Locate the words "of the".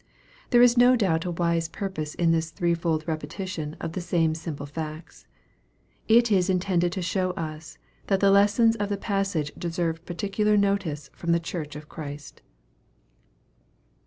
3.79-4.01, 8.77-8.97